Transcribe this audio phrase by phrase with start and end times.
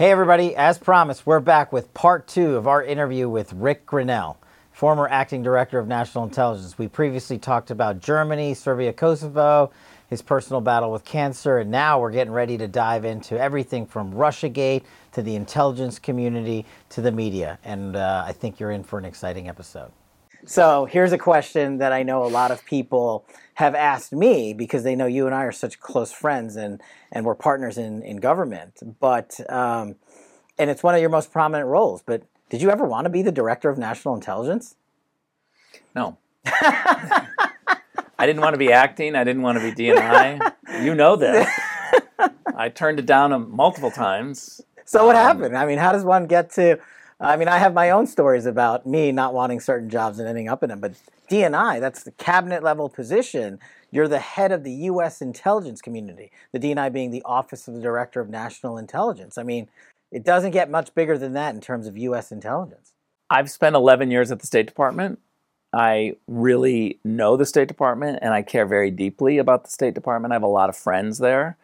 [0.00, 4.36] Hey, everybody, as promised, we're back with part two of our interview with Rick Grenell,
[4.72, 6.78] former acting director of national intelligence.
[6.78, 9.70] We previously talked about Germany, Serbia, Kosovo,
[10.08, 14.10] his personal battle with cancer, and now we're getting ready to dive into everything from
[14.14, 17.58] Russiagate to the intelligence community to the media.
[17.62, 19.92] And uh, I think you're in for an exciting episode.
[20.46, 23.26] So here's a question that I know a lot of people
[23.60, 26.80] have asked me because they know you and I are such close friends and,
[27.12, 28.80] and we're partners in, in government.
[28.98, 29.96] But um,
[30.58, 32.02] and it's one of your most prominent roles.
[32.02, 34.76] But did you ever want to be the director of national intelligence?
[35.94, 36.16] No.
[36.46, 37.26] I
[38.26, 39.14] didn't want to be acting.
[39.14, 40.52] I didn't want to be DNI.
[40.82, 41.46] You know this.
[42.56, 44.62] I turned it down multiple times.
[44.86, 45.56] So what um, happened?
[45.56, 46.78] I mean, how does one get to
[47.20, 50.48] I mean, I have my own stories about me not wanting certain jobs and ending
[50.48, 50.94] up in them, but
[51.30, 53.58] DNI, that's the cabinet level position.
[53.90, 55.20] You're the head of the U.S.
[55.20, 59.36] intelligence community, the DNI being the Office of the Director of National Intelligence.
[59.36, 59.68] I mean,
[60.10, 62.32] it doesn't get much bigger than that in terms of U.S.
[62.32, 62.94] intelligence.
[63.28, 65.18] I've spent 11 years at the State Department.
[65.74, 70.32] I really know the State Department and I care very deeply about the State Department.
[70.32, 71.58] I have a lot of friends there.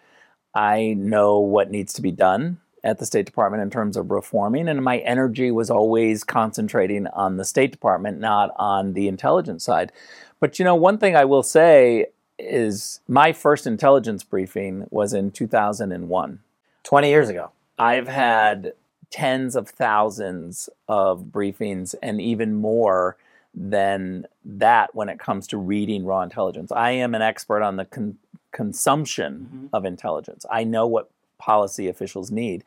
[0.55, 4.69] I know what needs to be done at the State Department in terms of reforming,
[4.69, 9.91] and my energy was always concentrating on the State Department, not on the intelligence side.
[10.39, 12.07] But you know, one thing I will say
[12.39, 16.39] is my first intelligence briefing was in 2001.
[16.85, 17.51] 20 years ago.
[17.77, 18.73] I've had
[19.11, 23.17] tens of thousands of briefings and even more
[23.53, 26.71] than that when it comes to reading raw intelligence.
[26.71, 28.19] I am an expert on the con-
[28.53, 29.67] consumption mm-hmm.
[29.73, 30.47] of intelligence.
[30.51, 32.65] I know what policy officials need.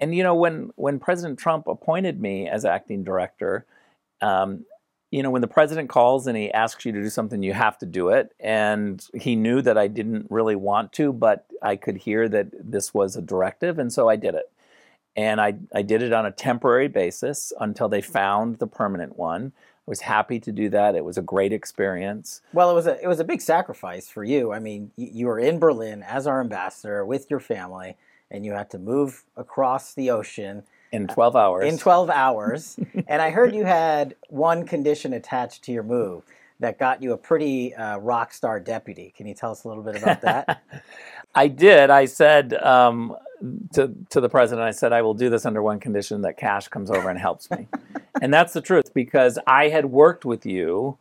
[0.00, 3.66] And you know, when when President Trump appointed me as acting director,
[4.20, 4.64] um,
[5.14, 7.78] you know, when the president calls and he asks you to do something, you have
[7.78, 8.34] to do it.
[8.40, 12.92] And he knew that I didn't really want to, but I could hear that this
[12.92, 14.50] was a directive, and so I did it.
[15.14, 19.52] And I, I did it on a temporary basis until they found the permanent one.
[19.86, 20.94] I was happy to do that.
[20.94, 22.40] It was a great experience.
[22.52, 24.52] Well, it was a it was a big sacrifice for you.
[24.52, 27.96] I mean, you, you were in Berlin as our ambassador with your family
[28.30, 30.62] and you had to move across the ocean
[30.92, 31.72] in 12 hours.
[31.72, 32.78] In 12 hours.
[33.08, 36.22] and I heard you had one condition attached to your move
[36.60, 39.12] that got you a pretty uh, rock star deputy.
[39.16, 40.62] Can you tell us a little bit about that?
[41.34, 41.90] I did.
[41.90, 43.16] I said um,
[43.74, 46.68] to, to the president, I said, I will do this under one condition that Kash
[46.68, 47.68] comes over and helps me.
[48.22, 50.98] and that's the truth because I had worked with you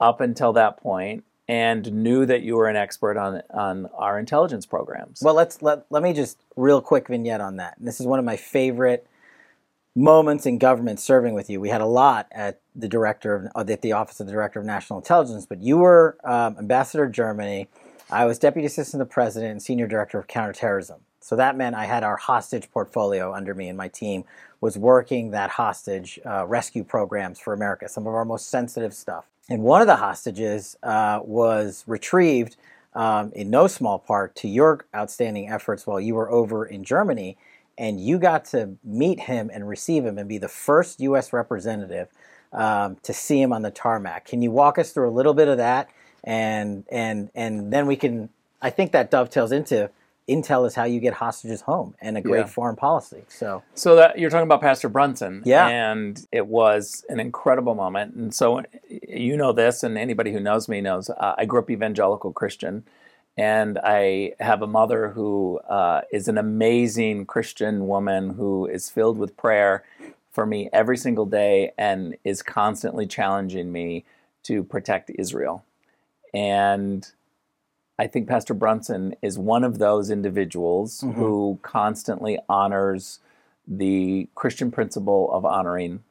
[0.00, 4.64] up until that point and knew that you were an expert on on our intelligence
[4.64, 5.20] programs.
[5.22, 7.76] Well, let's let let me just real quick vignette on that.
[7.80, 9.06] this is one of my favorite
[9.94, 11.60] moments in government serving with you.
[11.60, 14.66] We had a lot at the director of at the office of the director of
[14.66, 17.68] national intelligence, but you were um, ambassador to Germany.
[18.10, 21.00] I was deputy assistant to the president and senior director of counterterrorism.
[21.22, 24.24] So that meant I had our hostage portfolio under me, and my team
[24.60, 29.26] was working that hostage uh, rescue programs for America, some of our most sensitive stuff.
[29.48, 32.56] And one of the hostages uh, was retrieved
[32.94, 37.36] um, in no small part to your outstanding efforts while you were over in Germany.
[37.78, 41.32] And you got to meet him and receive him and be the first U.S.
[41.32, 42.08] representative
[42.52, 44.26] um, to see him on the tarmac.
[44.26, 45.88] Can you walk us through a little bit of that?
[46.22, 48.28] And, and, and then we can,
[48.60, 49.90] I think that dovetails into
[50.28, 52.46] intel is how you get hostages home and a great yeah.
[52.46, 53.24] foreign policy.
[53.28, 58.14] So, so that you're talking about Pastor Brunson, yeah, and it was an incredible moment.
[58.14, 61.70] And so, you know this, and anybody who knows me knows uh, I grew up
[61.70, 62.84] evangelical Christian,
[63.36, 69.18] and I have a mother who uh, is an amazing Christian woman who is filled
[69.18, 69.84] with prayer
[70.30, 74.04] for me every single day and is constantly challenging me
[74.44, 75.64] to protect Israel.
[76.34, 77.10] And
[77.98, 81.18] I think Pastor Brunson is one of those individuals mm-hmm.
[81.18, 83.20] who constantly honors
[83.66, 86.02] the Christian principle of honoring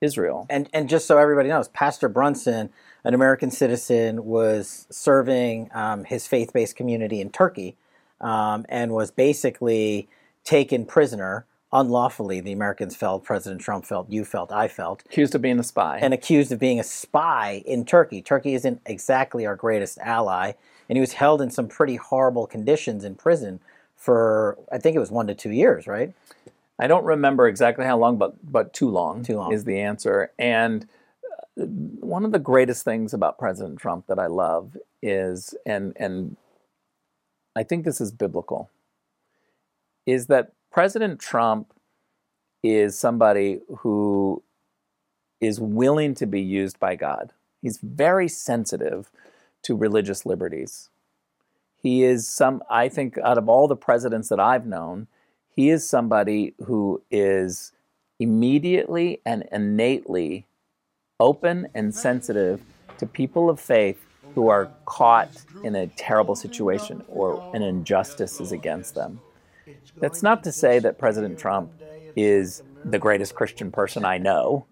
[0.00, 0.46] Israel.
[0.50, 2.70] And and just so everybody knows, Pastor Brunson,
[3.04, 7.76] an American citizen, was serving um, his faith-based community in Turkey,
[8.20, 10.08] um, and was basically
[10.44, 12.40] taken prisoner unlawfully.
[12.40, 15.98] The Americans felt, President Trump felt, you felt, I felt, accused of being a spy,
[16.02, 18.22] and accused of being a spy in Turkey.
[18.22, 20.52] Turkey isn't exactly our greatest ally
[20.88, 23.60] and he was held in some pretty horrible conditions in prison
[23.96, 26.12] for I think it was one to two years, right?
[26.78, 29.22] I don't remember exactly how long, but but too long.
[29.22, 30.32] Too long is the answer.
[30.38, 30.88] And
[31.56, 36.36] uh, one of the greatest things about President Trump that I love is, and and
[37.54, 38.70] I think this is biblical,
[40.06, 41.72] is that President Trump
[42.64, 44.42] is somebody who
[45.40, 47.32] is willing to be used by God.
[47.60, 49.10] He's very sensitive
[49.62, 50.90] to religious liberties.
[51.82, 55.08] He is some, I think, out of all the presidents that I've known,
[55.54, 57.72] he is somebody who is
[58.18, 60.46] immediately and innately
[61.18, 62.62] open and sensitive
[62.98, 64.00] to people of faith
[64.34, 69.20] who are caught in a terrible situation or an injustice is against them.
[69.98, 71.72] That's not to say that President Trump
[72.16, 74.66] is the greatest Christian person I know.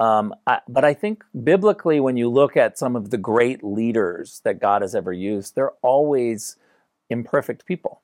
[0.00, 4.40] Um, I, but I think biblically, when you look at some of the great leaders
[4.44, 6.56] that God has ever used, they're always
[7.10, 8.00] imperfect people.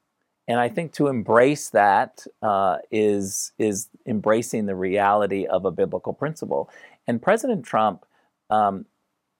[0.46, 6.12] And I think to embrace that uh, is is embracing the reality of a biblical
[6.12, 6.68] principle.
[7.08, 8.04] And President Trump,
[8.50, 8.84] um,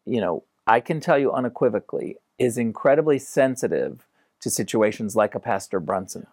[0.06, 4.06] you know, I can tell you unequivocally, is incredibly sensitive
[4.40, 6.26] to situations like a Pastor Brunson.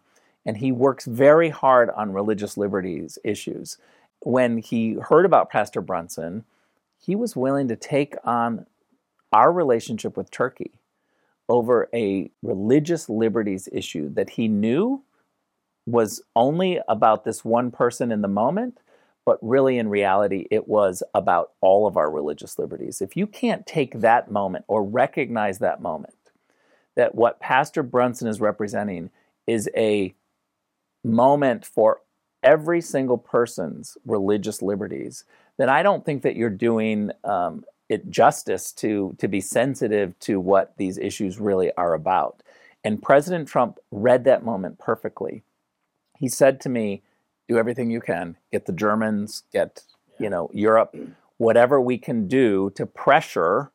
[0.46, 3.78] And he works very hard on religious liberties issues.
[4.26, 6.46] When he heard about Pastor Brunson,
[6.98, 8.66] he was willing to take on
[9.34, 10.72] our relationship with Turkey
[11.50, 15.04] over a religious liberties issue that he knew
[15.86, 18.80] was only about this one person in the moment,
[19.26, 23.02] but really in reality, it was about all of our religious liberties.
[23.02, 26.16] If you can't take that moment or recognize that moment,
[26.96, 29.10] that what Pastor Brunson is representing
[29.46, 30.14] is a
[31.04, 32.00] moment for
[32.44, 35.24] every single person's religious liberties,
[35.58, 40.40] then I don't think that you're doing um, it justice to to be sensitive to
[40.40, 42.42] what these issues really are about.
[42.84, 45.44] And President Trump read that moment perfectly.
[46.18, 47.04] He said to me,
[47.48, 48.38] "Do everything you can.
[48.52, 49.84] Get the Germans, get
[50.20, 50.96] you know Europe,
[51.38, 53.72] whatever we can do to pressure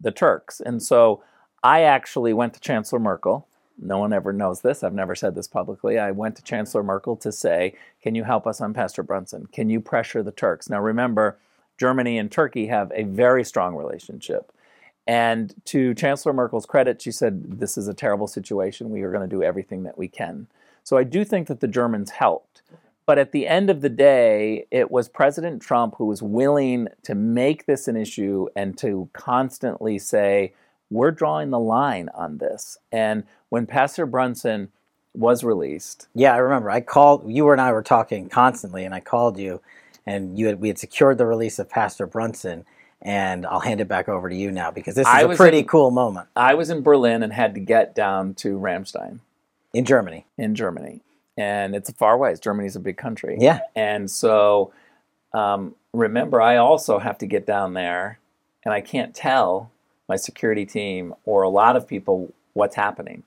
[0.00, 1.22] the Turks." And so
[1.62, 3.46] I actually went to Chancellor Merkel.
[3.80, 4.82] No one ever knows this.
[4.82, 5.98] I've never said this publicly.
[5.98, 9.46] I went to Chancellor Merkel to say, "Can you help us on Pastor Brunson?
[9.46, 11.38] Can you pressure the Turks?" Now remember,
[11.78, 14.52] Germany and Turkey have a very strong relationship.
[15.06, 18.90] And to Chancellor Merkel's credit, she said, This is a terrible situation.
[18.90, 20.46] We are going to do everything that we can.
[20.84, 22.62] So I do think that the Germans helped.
[23.06, 27.14] But at the end of the day, it was President Trump who was willing to
[27.14, 30.52] make this an issue and to constantly say,
[30.90, 32.78] We're drawing the line on this.
[32.90, 34.68] And when Pastor Brunson
[35.14, 36.08] was released.
[36.14, 36.70] Yeah, I remember.
[36.70, 39.60] I called, you and I were talking constantly, and I called you
[40.06, 42.64] and you had, we had secured the release of Pastor Brunson.
[43.02, 45.60] And I'll hand it back over to you now because this is I a pretty
[45.60, 49.20] in- cool moment I was in Berlin and had to get down to Ramstein
[49.72, 50.26] in Germany.
[50.36, 51.00] in Germany.
[51.38, 52.34] And it's far away.
[52.38, 53.38] Germany's a big country.
[53.40, 53.60] Yeah.
[53.74, 54.74] And so
[55.32, 58.18] um, remember, I also have to get down there
[58.64, 59.70] and I can't tell
[60.10, 63.22] my security team or a lot of people what's happening.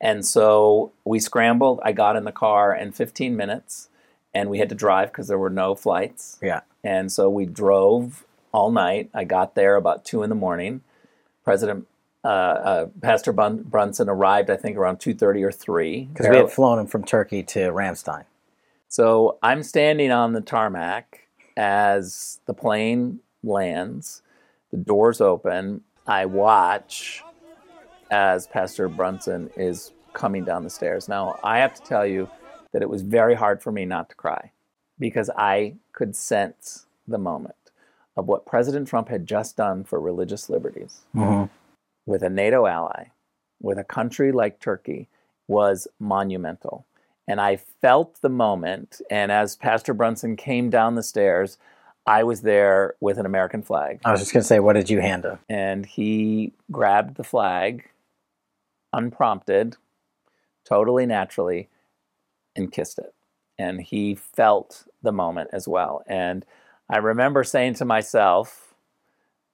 [0.00, 1.80] And so we scrambled.
[1.82, 3.88] I got in the car in 15 minutes
[4.32, 6.38] and we had to drive because there were no flights.
[6.40, 6.60] Yeah.
[6.84, 9.10] And so we drove all night.
[9.12, 10.82] I got there about two in the morning.
[11.44, 11.88] President
[12.24, 16.04] uh, uh, Pastor Bun- Brunson arrived, I think, around two thirty or three.
[16.04, 18.26] Because we had flown him from Turkey to Ramstein.
[18.86, 21.26] So I'm standing on the tarmac
[21.56, 24.22] as the plane lands.
[24.70, 25.82] The doors open.
[26.06, 27.22] I watch
[28.10, 31.08] as Pastor Brunson is coming down the stairs.
[31.08, 32.28] Now, I have to tell you
[32.72, 34.52] that it was very hard for me not to cry
[34.98, 37.54] because I could sense the moment
[38.16, 41.50] of what President Trump had just done for religious liberties Mm-hmm.
[42.04, 43.06] with a NATO ally,
[43.60, 45.08] with a country like Turkey,
[45.48, 46.84] was monumental.
[47.26, 49.00] And I felt the moment.
[49.10, 51.56] And as Pastor Brunson came down the stairs,
[52.06, 54.00] I was there with an American flag.
[54.04, 55.38] I was just going to say, what did you hand him?
[55.48, 57.88] And he grabbed the flag,
[58.92, 59.76] unprompted,
[60.64, 61.68] totally naturally,
[62.56, 63.14] and kissed it.
[63.58, 66.02] And he felt the moment as well.
[66.06, 66.44] And
[66.88, 68.74] I remember saying to myself,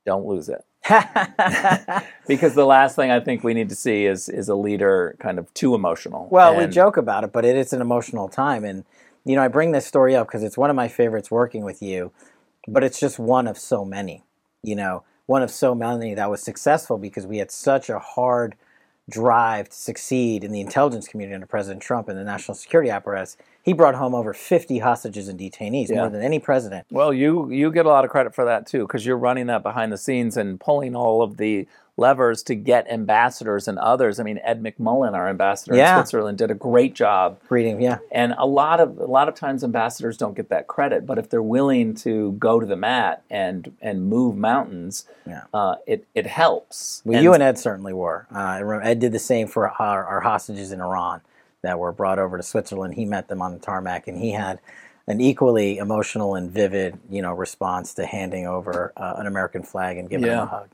[0.07, 0.65] don't lose it
[2.27, 5.39] because the last thing I think we need to see is is a leader kind
[5.39, 6.29] of too emotional.
[6.31, 8.65] Well, we joke about it, but it is an emotional time.
[8.65, 8.85] And,
[9.25, 11.83] you know, I bring this story up because it's one of my favorites working with
[11.83, 12.11] you,
[12.69, 14.25] but it's just one of so many,
[14.63, 18.55] you know, one of so many that was successful because we had such a hard
[19.09, 23.37] drive to succeed in the intelligence community under President Trump and the national security apparatus.
[23.63, 25.97] He brought home over 50 hostages and detainees, Yeah.
[26.01, 26.87] more than any president.
[26.91, 29.63] Well, you you get a lot of credit for that too, because you're running that
[29.63, 31.67] behind the scenes and pulling all of the
[31.99, 34.21] levers to get ambassadors and others.
[34.21, 35.99] I mean, Ed McMullen, our ambassador Yeah.
[35.99, 37.39] in Switzerland, did a great job.
[37.51, 37.99] Reading, yeah.
[38.13, 41.29] And a lot of a lot of times ambassadors don't get that credit, but if
[41.29, 45.43] they're willing to go to the mat and and move mountains, Yeah.
[45.53, 47.03] uh, it it helps.
[47.05, 48.27] Well, you and Ed certainly were.
[48.33, 51.21] Uh, Ed did the same for our, our hostages in Iran
[51.63, 52.95] that were brought over to Switzerland.
[52.95, 54.61] He met them on the tarmac, and he had
[55.07, 59.97] an equally emotional and vivid, you know, response to handing over uh, an American flag
[59.97, 60.43] and giving them Yeah.
[60.43, 60.69] a hug.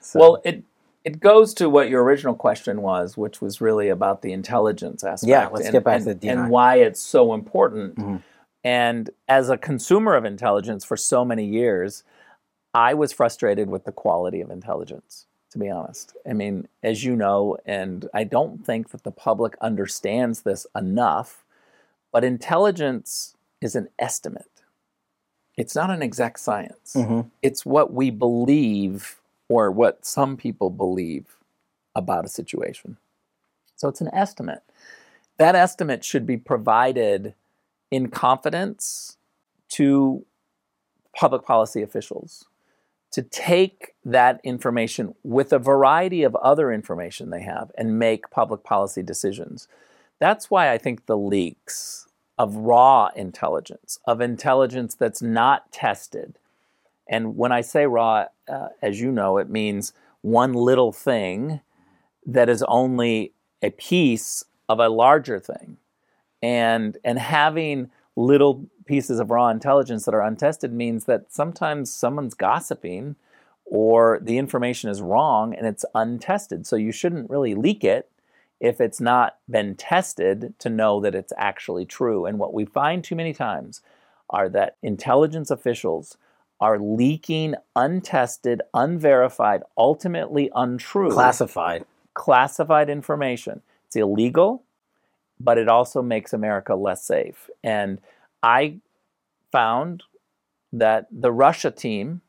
[0.00, 0.62] So, Well, it
[1.04, 5.28] it goes to what your original question was, which was really about the intelligence aspect.
[5.30, 7.94] Yeah, let's and, get back and, to the and why it's so important.
[7.96, 8.22] Mhm.
[8.62, 12.02] And as a consumer of intelligence for so many years,
[12.74, 16.14] I was frustrated with the quality of intelligence, to be honest.
[16.28, 21.44] I mean, as you know, and I don't think that the public understands this enough,
[22.12, 24.50] but intelligence is an estimate.
[25.56, 27.30] It's not an exact science Mhm.
[27.42, 31.38] it's what we believe or what some people believe
[31.94, 32.96] about a situation.
[33.76, 34.62] So it's an estimate.
[35.38, 37.34] That estimate should be provided
[37.90, 39.16] in confidence
[39.70, 40.24] to
[41.16, 42.44] public policy officials
[43.10, 48.62] to take that information with a variety of other information they have and make public
[48.62, 49.68] policy decisions.
[50.18, 56.38] That's why I think the leaks of raw intelligence, of intelligence that's not tested,
[57.08, 61.60] and when I say raw, uh, as you know, it means one little thing
[62.26, 65.78] that is only a piece of a larger thing.
[66.42, 72.34] And, and having little pieces of raw intelligence that are untested means that sometimes someone's
[72.34, 73.14] gossiping
[73.66, 76.66] or the information is wrong and it's untested.
[76.66, 78.10] So you shouldn't really leak it
[78.60, 82.26] if it's not been tested to know that it's actually true.
[82.26, 83.82] And what we find too many times
[84.30, 86.16] are that intelligence officials
[86.60, 91.84] are leaking untested, unverified, ultimately untrue, Classified.
[92.14, 93.62] classified information.
[93.86, 94.64] It's illegal,
[95.38, 97.48] but it also makes America less safe.
[97.62, 98.00] And
[98.42, 98.78] I
[99.50, 100.04] found
[100.72, 102.20] that the Russia team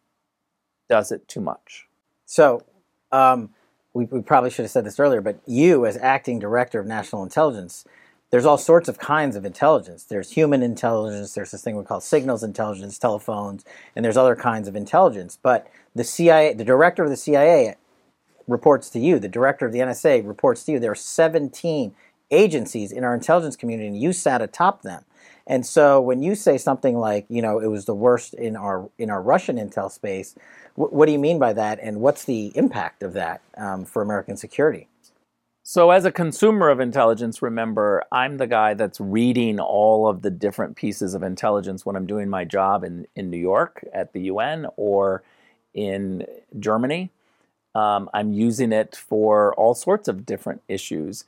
[0.90, 1.88] does it too much.
[2.26, 2.64] So,
[3.12, 3.50] um,
[3.94, 7.24] we, we probably should have said this earlier, but you, as acting director of national
[7.24, 7.86] intelligence,
[8.32, 10.04] there's all sorts of kinds of intelligence.
[10.04, 11.34] There's human intelligence.
[11.34, 15.40] There's this thing we call signals intelligence, telephones, and there's other kinds of intelligence.
[15.42, 17.76] But the CIA, the director of the CIA,
[18.48, 19.20] reports to you.
[19.20, 20.80] The director of the NSA reports to you.
[20.80, 21.96] There are 17
[22.32, 25.04] agencies in our intelligence community, and you sat atop them.
[25.50, 28.88] And so, when you say something like, you know, it was the worst in our
[29.00, 30.36] in our Russian intel space,
[30.76, 34.04] wh- what do you mean by that, and what's the impact of that um, for
[34.04, 34.88] American security?
[35.64, 40.30] So, as a consumer of intelligence, remember, I'm the guy that's reading all of the
[40.30, 44.22] different pieces of intelligence when I'm doing my job in, in New York at the
[44.22, 45.24] UN or
[45.74, 46.28] in
[46.60, 47.10] Germany.
[47.74, 51.26] Um, I'm using it for all sorts of different issues.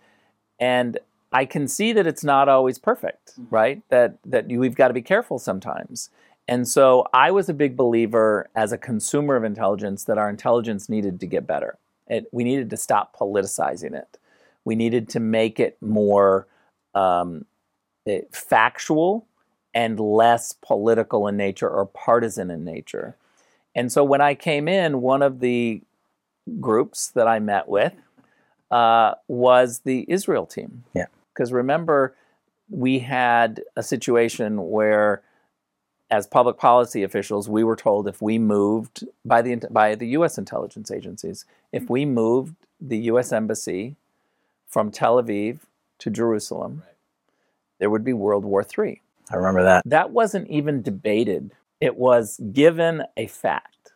[0.59, 0.99] And
[1.31, 3.81] I can see that it's not always perfect, right?
[3.89, 6.09] That, that you, we've got to be careful sometimes.
[6.47, 10.89] And so I was a big believer as a consumer of intelligence that our intelligence
[10.89, 11.77] needed to get better.
[12.07, 14.17] It, we needed to stop politicizing it.
[14.65, 16.47] We needed to make it more
[16.93, 17.45] um,
[18.05, 19.25] eh, factual
[19.73, 23.15] and less political in nature or partisan in nature.
[23.73, 25.81] And so when I came in, one of the
[26.59, 27.93] groups that I met with
[28.69, 30.83] uh, was the Israel team.
[30.93, 31.05] Yeah.
[31.33, 32.15] Because remember,
[32.69, 35.21] we had a situation where,
[36.09, 40.37] as public policy officials, we were told if we moved by the by the U.S.
[40.37, 43.31] intelligence agencies, if we moved the U.S.
[43.31, 43.95] embassy
[44.67, 45.59] from Tel Aviv
[45.99, 46.83] to Jerusalem,
[47.79, 49.01] there would be World War III.
[49.31, 49.83] I remember that.
[49.85, 51.51] That wasn't even debated.
[51.79, 53.93] It was given a fact.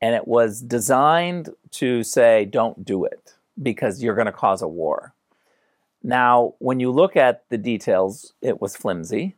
[0.00, 4.68] And it was designed to say, don't do it because you're going to cause a
[4.68, 5.14] war.
[6.02, 9.36] Now, when you look at the details, it was flimsy.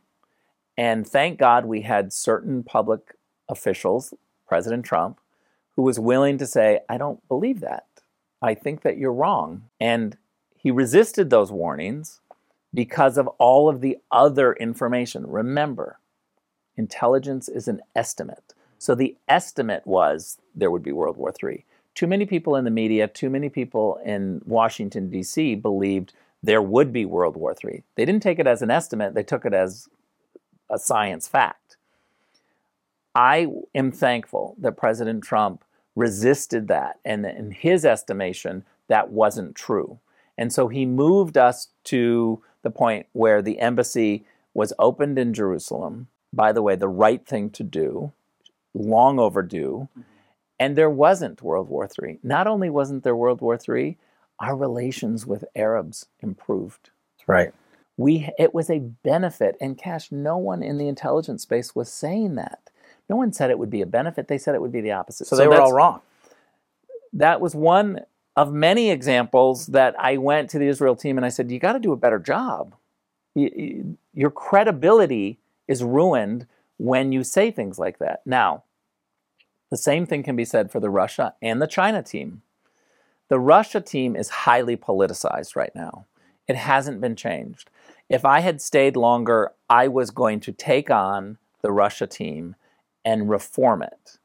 [0.76, 3.14] And thank God we had certain public
[3.48, 4.14] officials,
[4.46, 5.18] President Trump,
[5.76, 7.86] who was willing to say, I don't believe that.
[8.42, 9.64] I think that you're wrong.
[9.80, 10.16] And
[10.56, 12.20] he resisted those warnings
[12.74, 15.26] because of all of the other information.
[15.26, 15.98] Remember,
[16.76, 18.54] intelligence is an estimate.
[18.78, 21.64] So the estimate was there would be World War III.
[21.94, 25.56] Too many people in the media, too many people in Washington, D.C.
[25.56, 27.82] believed there would be World War III.
[27.96, 29.88] They didn't take it as an estimate, they took it as
[30.70, 31.76] a science fact.
[33.14, 35.64] I am thankful that President Trump
[35.96, 39.98] resisted that, and in his estimation, that wasn't true.
[40.36, 46.06] And so he moved us to the point where the embassy was opened in Jerusalem.
[46.32, 48.12] By the way, the right thing to do,
[48.74, 49.88] long overdue.
[49.90, 50.00] Mm-hmm.
[50.60, 52.18] And there wasn't World War III.
[52.22, 53.96] Not only wasn't there World War III,
[54.40, 56.90] our relations with Arabs improved.
[57.26, 57.52] Right.
[57.96, 59.56] We, it was a benefit.
[59.60, 62.70] And Kash, no one in the intelligence space was saying that.
[63.08, 64.28] No one said it would be a benefit.
[64.28, 65.26] They said it would be the opposite.
[65.26, 66.00] So, they were all wrong.
[67.12, 68.00] that was one
[68.36, 71.72] of many examples that I went to the Israel team and I said, "You got
[71.72, 72.74] to do a better job.
[73.34, 78.62] Your credibility is ruined when you say things like that." Now,
[79.70, 82.42] the same thing can be said for the Russia and the China team.
[83.28, 86.06] The Russia team is highly politicized right now.
[86.46, 87.70] It hasn't been changed.
[88.08, 92.56] If I had stayed longer, I was going to take on the Russia team
[93.04, 94.18] and reform it.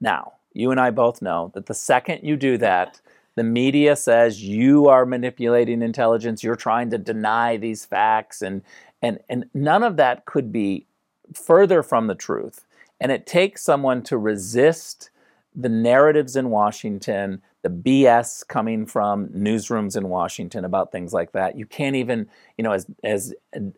[0.00, 3.00] Now, you and I both know that the second you do that,
[3.34, 8.62] the media says you are manipulating intelligence, you're trying to deny these facts, and,
[9.02, 10.86] and, and none of that could be
[11.32, 12.64] further from the truth.
[13.00, 15.10] And it takes someone to resist
[15.54, 21.56] the narratives in Washington, the BS coming from newsrooms in Washington about things like that.
[21.56, 22.28] You can't even,
[22.58, 23.34] you know, as as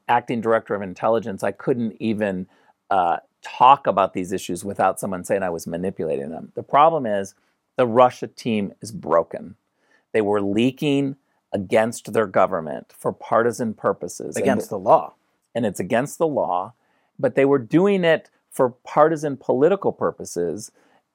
[0.09, 2.49] acting director of intelligence, I couldn't even
[2.91, 6.51] uh, talk about these issues without someone saying I was manipulating them.
[6.57, 7.37] The problem is
[7.77, 9.55] the Russia team is broken.
[10.13, 11.15] They were leaking
[11.53, 14.37] against their government for partisan purposes.
[14.37, 15.15] Against and, the law.
[15.55, 16.75] And it's against the law,
[17.21, 20.73] but they were doing it for partisan political purposes.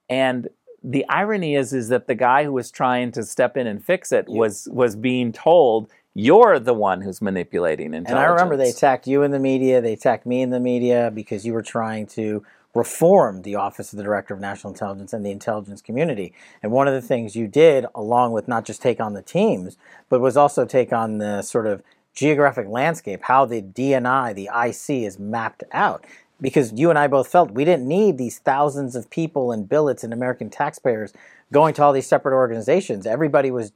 [0.08, 0.48] And
[0.84, 4.12] the irony is is that the guy who was trying to step in and fix
[4.12, 8.10] it was was being told you're the one who's manipulating intelligence.
[8.10, 11.10] And I remember they attacked you in the media, they attacked me in the media
[11.14, 15.24] because you were trying to reform the Office of the Director of National Intelligence and
[15.24, 16.32] the intelligence community.
[16.62, 19.76] And one of the things you did, along with not just take on the teams,
[20.08, 21.82] but was also take on the sort of
[22.14, 26.04] geographic landscape, how the DNI, the IC is mapped out.
[26.42, 30.04] Because you and I both felt we didn't need these thousands of people and billets
[30.04, 31.14] and American taxpayers
[31.52, 33.06] going to all these separate organizations.
[33.06, 33.72] Everybody was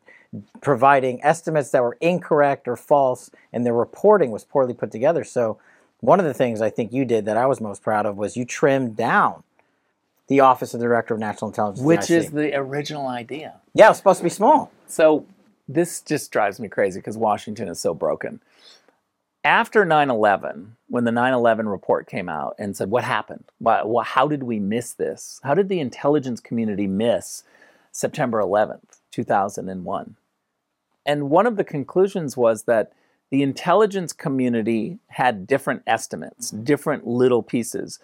[0.61, 5.25] providing estimates that were incorrect or false, and their reporting was poorly put together.
[5.25, 5.59] So,
[6.01, 8.37] one of the things I think you did that I was most proud of was
[8.37, 9.43] you trimmed down
[10.29, 13.61] the Office of the Director of National Intelligence, which is the original idea.
[13.75, 14.71] Yeah, it was supposed to be small.
[14.87, 15.25] So,
[15.69, 18.41] this just drives me crazy because Washington is so broken.
[19.47, 23.45] After 9 11, when the 9 11 report came out and said, What happened?
[23.59, 25.39] Why, how did we miss this?
[25.45, 27.45] How did the intelligence community miss
[27.93, 30.17] September 11th, 2001?
[31.07, 32.93] And one of the conclusions was that
[33.31, 38.01] the intelligence community had different estimates, different little pieces,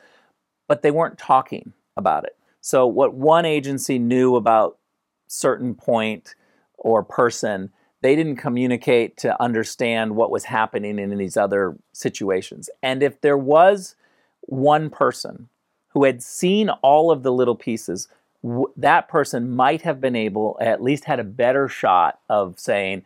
[0.69, 2.37] but they weren't talking about it.
[2.61, 4.79] So, what one agency knew about
[5.27, 6.37] certain point
[6.79, 12.69] or person, they didn't communicate to understand what was happening in these other situations.
[12.83, 13.95] And if there was
[14.43, 15.49] one person
[15.91, 18.09] who had seen all of the little pieces,
[18.43, 23.05] w- that person might have been able, at least had a better shot of saying,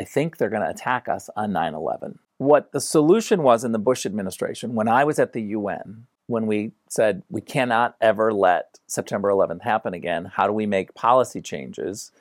[0.00, 2.18] I think they're going to attack us on 9 11.
[2.38, 6.46] What the solution was in the Bush administration, when I was at the UN, when
[6.46, 11.42] we said we cannot ever let September 11th happen again, how do we make policy
[11.42, 12.12] changes?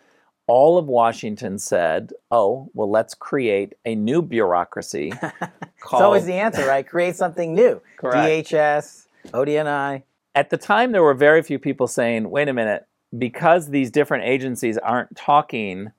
[0.48, 5.12] All of Washington said, oh, well, let's create a new bureaucracy.
[5.20, 5.32] called...
[5.42, 6.88] it's always the answer, right?
[6.88, 7.82] Create something new.
[7.98, 8.50] Correct.
[8.50, 10.04] DHS, ODNI.
[10.34, 14.26] At the time, there were very few people saying, wait a minute, because these different
[14.26, 15.92] agencies aren't talking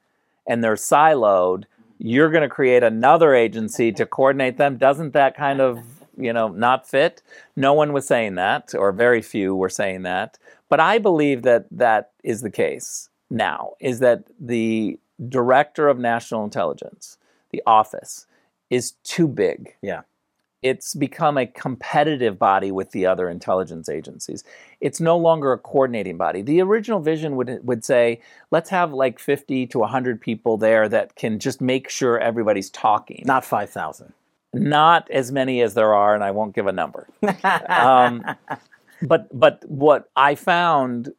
[0.47, 1.65] and they're siloed,
[1.99, 4.77] you're going to create another agency to coordinate them.
[4.77, 5.81] Doesn't that kind of,
[6.17, 7.23] you know, not fit?
[7.57, 10.39] No one was saying that, or very few were saying that.
[10.69, 16.45] But I believe that that is the case now, is that the director of national
[16.45, 17.19] intelligence,
[17.51, 18.27] the office,
[18.71, 19.75] is too big.
[19.83, 20.03] Yeah
[20.63, 24.43] it's become a competitive body with the other intelligence agencies.
[24.81, 26.43] It's no longer a coordinating body.
[26.43, 31.15] The original vision would would say, let's have like 50 to 100 people there that
[31.15, 33.23] can just make sure everybody's talking.
[33.25, 34.13] Not 5,000.
[34.53, 37.07] Not as many as there are, and I won't give a number.
[37.69, 38.25] um,
[39.03, 41.13] but but what I found,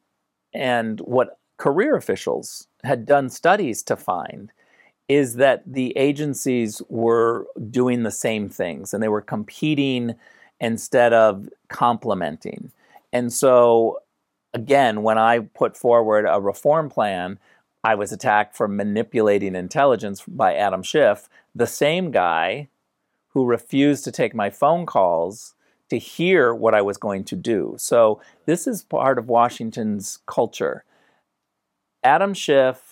[0.54, 4.52] and what career officials had done studies to find,
[5.08, 10.16] is that the agencies were doing the same things and they were competing
[10.60, 12.72] instead of complementing.
[13.12, 14.00] And so,
[14.54, 17.40] again, when I put forward a reform plan,
[17.84, 22.70] I was attacked for manipulating intelligence by Adam Schiff, the same guy
[23.30, 25.56] who refused to take my phone calls
[25.90, 27.76] to hear what I was going to do.
[27.78, 30.84] So, this is part of Washington's culture.
[32.04, 32.90] Adam Schiff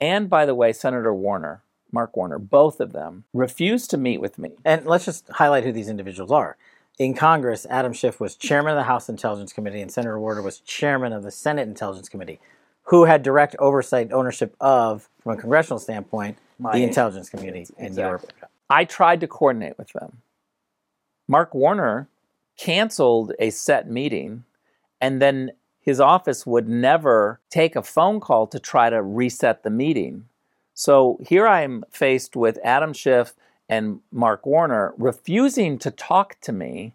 [0.00, 4.38] and by the way, Senator Warner, Mark Warner, both of them refused to meet with
[4.38, 4.52] me.
[4.64, 6.56] And let's just highlight who these individuals are.
[6.98, 10.60] In Congress, Adam Schiff was chairman of the House Intelligence Committee, and Senator Warner was
[10.60, 12.40] chairman of the Senate Intelligence Committee,
[12.84, 17.94] who had direct oversight ownership of, from a congressional standpoint, My the intelligence community in
[17.94, 18.32] Europe.
[18.70, 20.22] I tried to coordinate with them.
[21.28, 22.08] Mark Warner
[22.56, 24.44] canceled a set meeting
[25.00, 25.52] and then
[25.86, 30.24] his office would never take a phone call to try to reset the meeting.
[30.74, 33.34] So here I am faced with Adam Schiff
[33.68, 36.92] and Mark Warner refusing to talk to me,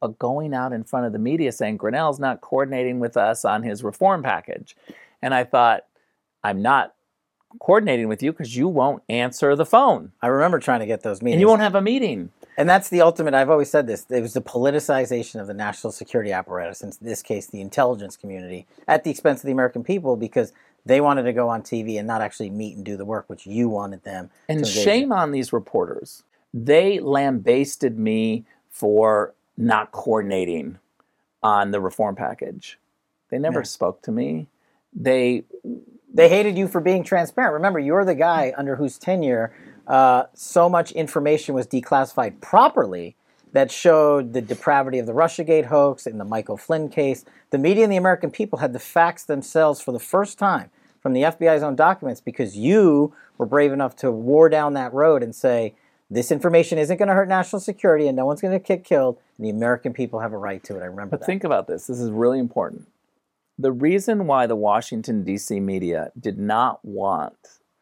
[0.00, 3.62] but going out in front of the media saying Grenell's not coordinating with us on
[3.62, 4.76] his reform package.
[5.22, 5.84] And I thought,
[6.42, 6.94] I'm not
[7.60, 11.22] coordinating with you because you won't answer the phone I remember trying to get those
[11.22, 11.34] meetings.
[11.34, 12.30] and you won't have a meeting.
[12.62, 13.34] And that's the ultimate.
[13.34, 14.06] I've always said this.
[14.08, 18.68] It was the politicization of the national security apparatus, in this case, the intelligence community,
[18.86, 20.52] at the expense of the American people, because
[20.86, 23.48] they wanted to go on TV and not actually meet and do the work, which
[23.48, 24.30] you wanted them.
[24.48, 26.22] And shame on these reporters.
[26.54, 30.78] They lambasted me for not coordinating
[31.42, 32.78] on the reform package.
[33.30, 33.64] They never Yeah.
[33.64, 34.46] spoke to me.
[34.94, 35.42] They
[36.14, 37.54] They hated you for being transparent.
[37.54, 39.52] Remember, you're the guy under whose tenure
[39.86, 43.16] uh, so much information was declassified properly
[43.52, 47.24] that showed the depravity of the Russiagate hoax and the Michael Flynn case.
[47.50, 51.12] The media and the American people had the facts themselves for the first time from
[51.12, 55.34] the FBI's own documents because you were brave enough to war down that road and
[55.34, 55.74] say,
[56.10, 59.18] this information isn't going to hurt national security and no one's going to get killed,
[59.36, 60.80] and the American people have a right to it.
[60.82, 61.26] I remember But that.
[61.26, 61.86] think about this.
[61.86, 62.86] This is really important.
[63.58, 65.58] The reason why the Washington D.C.
[65.60, 67.36] media did not want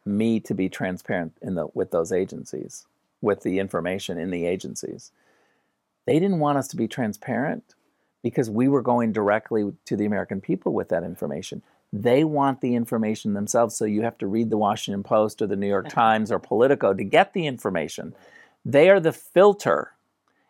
[0.04, 2.86] me to be transparent in the with those agencies,
[3.20, 5.12] with the information in the agencies,
[6.06, 7.74] they didn't want us to be transparent
[8.22, 11.62] because we were going directly to the American people with that information.
[11.92, 15.56] They want the information themselves, so you have to read the Washington Post or the
[15.56, 18.14] New York Times or Politico to get the information.
[18.64, 19.92] They are the filter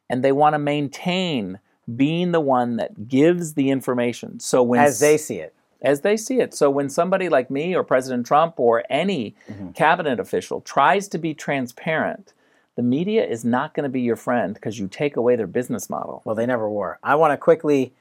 [0.09, 1.61] and they want to maintain
[1.97, 4.41] being the one that gives the information.
[4.41, 5.55] So when As they see it.
[5.83, 6.55] As they see it.
[6.55, 9.71] So when somebody like me or President Trump or any mm-hmm.
[9.71, 12.33] cabinet official tries to be transparent,
[12.77, 15.91] the media is not going to be your friend because you take away their business
[15.91, 16.23] model.
[16.25, 16.99] Well, they never were.
[17.03, 17.93] I want to quickly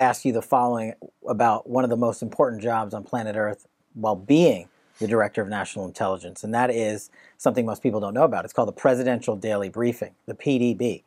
[0.00, 0.94] ask you the following
[1.26, 5.48] about one of the most important jobs on planet Earth while being the Director of
[5.48, 8.44] National Intelligence, and that is something most people don't know about.
[8.44, 11.02] It's called the Presidential Daily Briefing, the PDB.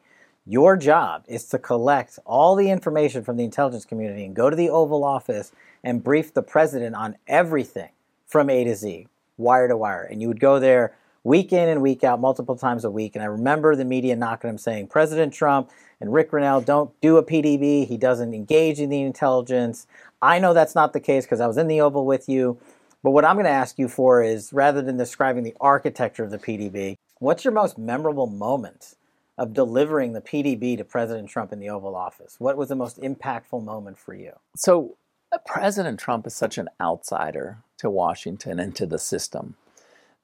[0.49, 4.55] Your job is to collect all the information from the intelligence community and go to
[4.55, 5.51] the Oval Office
[5.83, 7.89] and brief the president on everything
[8.25, 10.03] from A to Z, wire to wire.
[10.03, 13.13] And you would go there week in and week out, multiple times a week.
[13.13, 17.17] And I remember the media knocking him saying, President Trump and Rick Grenell don't do
[17.17, 17.86] a PDB.
[17.86, 19.86] He doesn't engage in the intelligence.
[20.21, 22.57] I know that's not the case because I was in the Oval with you.
[23.03, 26.31] But what I'm going to ask you for is rather than describing the architecture of
[26.31, 28.95] the PDB, what's your most memorable moment
[29.38, 32.36] of delivering the PDB to President Trump in the Oval Office?
[32.39, 34.34] What was the most impactful moment for you?
[34.56, 34.97] So
[35.32, 39.56] uh, President Trump is such an outsider to Washington and to the system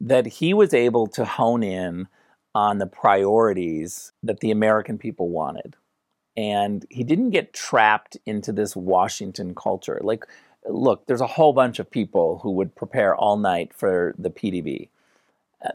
[0.02, 2.08] that he was able to hone in
[2.56, 5.76] on the priorities that the American people wanted.
[6.36, 10.00] And he didn't get trapped into this Washington culture.
[10.04, 10.26] Like,
[10.68, 14.90] look, there's a whole bunch of people who would prepare all night for the PDB,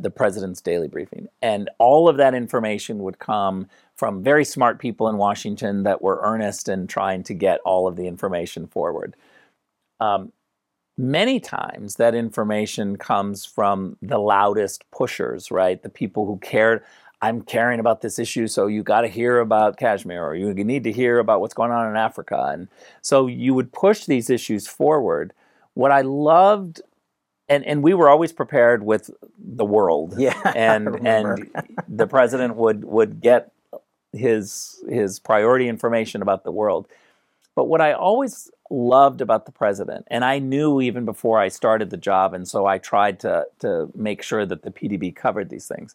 [0.00, 1.28] the president's daily briefing.
[1.42, 6.20] And all of that information would come from very smart people in Washington that were
[6.22, 9.16] earnest in trying to get all of the information forward.
[10.00, 10.32] Um,
[10.96, 15.82] many times that information comes from the loudest pushers, right?
[15.82, 16.82] The people who cared.
[17.20, 20.84] I'm caring about this issue, so you got to hear about Kashmir, or you need
[20.84, 22.50] to hear about what's going on in Africa.
[22.52, 22.68] And
[23.02, 25.32] so you would push these issues forward.
[25.74, 26.80] What I loved,
[27.48, 30.14] and, and we were always prepared with the world.
[30.18, 31.50] Yeah, And and
[31.88, 33.52] the president would would get
[34.12, 36.88] his his priority information about the world.
[37.54, 41.90] But what I always loved about the president, and I knew even before I started
[41.90, 45.66] the job, and so I tried to to make sure that the PDB covered these
[45.66, 45.94] things,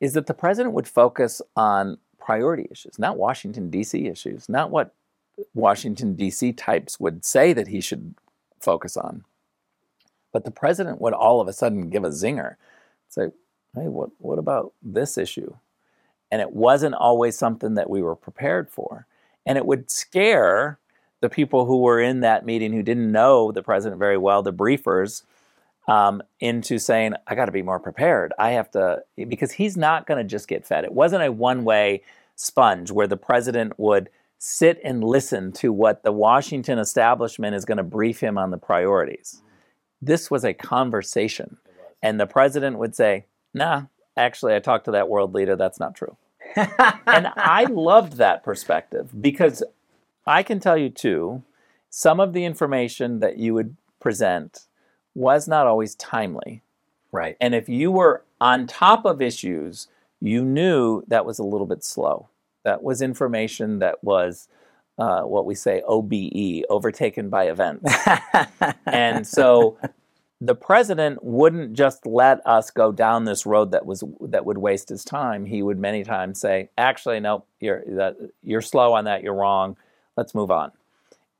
[0.00, 4.06] is that the president would focus on priority issues, not Washington D.C.
[4.06, 4.94] issues, not what
[5.54, 6.52] Washington D.C.
[6.52, 8.14] types would say that he should
[8.60, 9.24] focus on.
[10.32, 12.56] But the president would all of a sudden give a zinger,
[13.08, 13.30] say,
[13.74, 15.56] "Hey, what what about this issue?"
[16.30, 19.06] And it wasn't always something that we were prepared for,
[19.44, 20.78] and it would scare
[21.20, 24.52] the people who were in that meeting who didn't know the president very well, the
[24.52, 25.22] briefers,
[25.86, 28.32] um, into saying, I got to be more prepared.
[28.38, 30.84] I have to, because he's not going to just get fed.
[30.84, 32.02] It wasn't a one way
[32.36, 37.76] sponge where the president would sit and listen to what the Washington establishment is going
[37.76, 39.42] to brief him on the priorities.
[40.00, 41.58] This was a conversation.
[42.02, 43.84] And the president would say, Nah,
[44.16, 45.56] actually, I talked to that world leader.
[45.56, 46.16] That's not true.
[46.56, 49.62] and I loved that perspective because
[50.26, 51.42] I can tell you too,
[51.90, 54.66] some of the information that you would present
[55.14, 56.62] was not always timely.
[57.12, 57.36] right.
[57.40, 59.88] And if you were on top of issues,
[60.20, 62.28] you knew that was a little bit slow.
[62.62, 64.48] That was information that was
[64.98, 67.92] uh, what we say OBE, overtaken by events.
[68.86, 69.78] and so
[70.40, 74.88] the president wouldn't just let us go down this road that was that would waste
[74.88, 75.46] his time.
[75.46, 79.22] He would many times say, "Actually, no, you're that you're slow on that.
[79.22, 79.76] You're wrong.
[80.16, 80.72] Let's move on."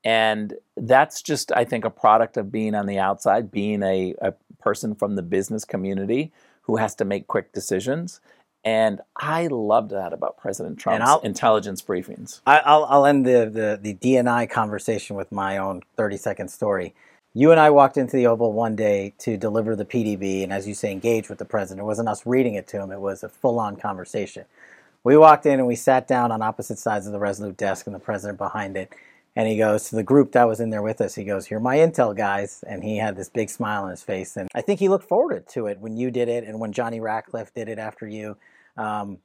[0.04, 4.32] And that's just, I think, a product of being on the outside, being a, a
[4.58, 6.32] person from the business community
[6.62, 8.20] who has to make quick decisions.
[8.64, 12.40] And I loved that about President Trump's intelligence briefings.
[12.46, 16.94] I, I'll, I'll end the, the, the DNI conversation with my own 30 second story.
[17.32, 20.66] You and I walked into the Oval one day to deliver the PDB, and as
[20.66, 21.84] you say, engage with the president.
[21.84, 24.44] It wasn't us reading it to him, it was a full on conversation.
[25.04, 27.94] We walked in and we sat down on opposite sides of the Resolute desk, and
[27.94, 28.92] the president behind it.
[29.36, 31.60] And he goes to the group that was in there with us, he goes, You're
[31.60, 32.64] my intel guys.
[32.66, 34.36] And he had this big smile on his face.
[34.36, 37.00] And I think he looked forward to it when you did it and when Johnny
[37.00, 38.36] Ratcliffe did it after you.
[38.76, 39.18] Um,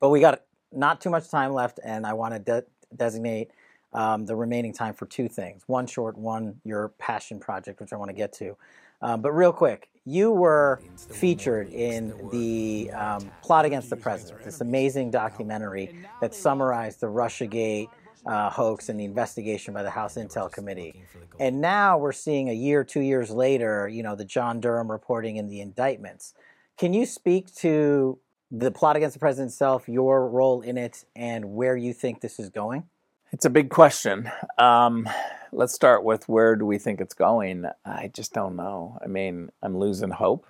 [0.00, 0.42] but we got
[0.72, 2.64] not too much time left, and I want to de-
[2.96, 3.50] designate
[3.92, 7.96] um, the remaining time for two things one short, one your passion project, which I
[7.96, 8.56] want to get to.
[9.02, 14.60] Um, but real quick, you were featured in the um, Plot Against the President, this
[14.60, 17.88] amazing documentary that summarized the Russiagate
[18.26, 21.04] uh, hoax and the investigation by the House Intel Committee.
[21.40, 25.38] And now we're seeing a year, two years later, you know, the John Durham reporting
[25.38, 26.34] and the indictments.
[26.76, 28.18] Can you speak to
[28.50, 32.38] the plot against the president itself, your role in it, and where you think this
[32.38, 32.84] is going?
[33.32, 34.30] It's a big question.
[34.58, 35.08] Um,
[35.52, 37.64] let's start with where do we think it's going?
[37.84, 38.98] I just don't know.
[39.02, 40.46] I mean, I'm losing hope.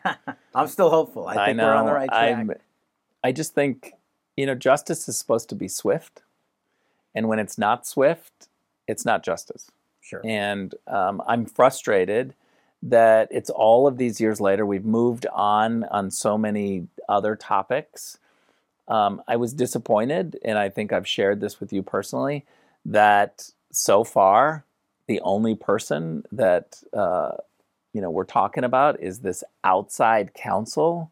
[0.54, 1.26] I'm still hopeful.
[1.26, 1.66] I think know.
[1.66, 2.38] we're on the right track.
[2.38, 2.52] I'm,
[3.24, 3.92] I just think,
[4.36, 6.22] you know, justice is supposed to be swift.
[7.16, 8.48] And when it's not swift,
[8.86, 9.70] it's not justice.
[10.02, 10.20] Sure.
[10.24, 12.34] And um, I'm frustrated
[12.82, 14.64] that it's all of these years later.
[14.64, 18.18] We've moved on on so many other topics.
[18.86, 22.44] Um, I was disappointed, and I think I've shared this with you personally,
[22.84, 24.64] that so far
[25.08, 27.32] the only person that uh,
[27.92, 31.10] you know we're talking about is this outside counsel.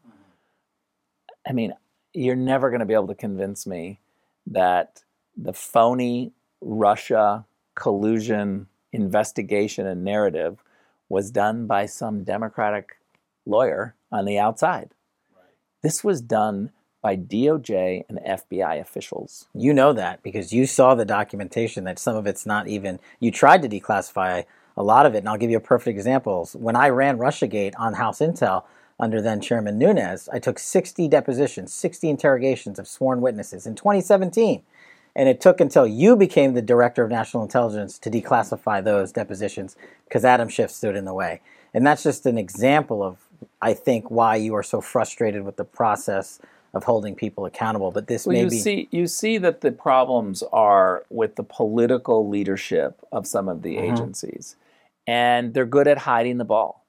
[1.47, 1.73] I mean,
[2.13, 3.99] you're never going to be able to convince me
[4.47, 5.01] that
[5.37, 7.45] the phony Russia
[7.75, 10.63] collusion investigation and narrative
[11.09, 12.97] was done by some Democratic
[13.45, 14.91] lawyer on the outside.
[15.81, 16.71] This was done
[17.01, 19.47] by DOJ and FBI officials.
[19.53, 23.29] You know that because you saw the documentation that some of it's not even, you
[23.29, 24.45] tried to declassify
[24.75, 25.19] a lot of it.
[25.19, 26.49] And I'll give you a perfect example.
[26.53, 28.63] When I ran Russiagate on House Intel
[28.99, 34.63] under then Chairman Nunes, I took 60 depositions, 60 interrogations of sworn witnesses in 2017.
[35.15, 39.77] And it took until you became the director of national intelligence to declassify those depositions
[40.05, 41.41] because Adam Schiff stood in the way.
[41.73, 43.17] And that's just an example of,
[43.61, 46.39] I think, why you are so frustrated with the process
[46.73, 47.91] of holding people accountable.
[47.91, 48.57] But this Well, may you be.
[48.57, 53.77] see, you see that the problems are with the political leadership of some of the
[53.77, 53.91] Mhm.
[53.93, 54.57] agencies,
[55.07, 56.83] and they're good at hiding the ball.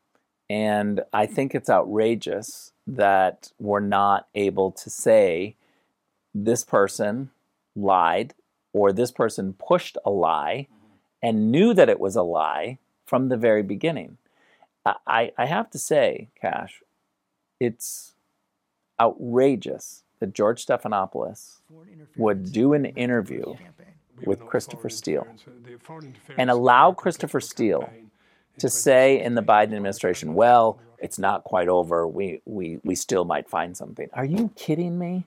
[0.50, 5.56] And I think it's outrageous that we're not able to say
[6.34, 7.30] this person
[7.76, 8.34] lied
[8.72, 10.68] or this person pushed a lie
[11.22, 14.18] and knew that it was a lie from the very beginning.
[14.84, 16.82] I, I I have to say, Kash,
[17.60, 18.14] it's
[19.00, 21.60] outrageous that George Stephanopoulos
[22.16, 23.54] would do an interview
[24.24, 25.26] with Christopher Steele
[26.38, 27.90] and allow Christopher Steele
[28.58, 32.08] to say in the Biden administration, well, it's not quite over.
[32.08, 34.08] We, we, we still might find something.
[34.14, 35.26] Are you kidding me?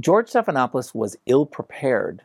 [0.00, 2.22] George Stephanopoulos was ill prepared.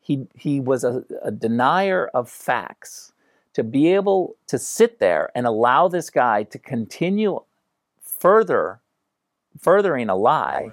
[0.00, 3.12] He, he was a, a denier of facts.
[3.54, 7.40] To be able to sit there and allow this guy to continue
[8.02, 8.80] further,
[9.60, 10.70] furthering a lie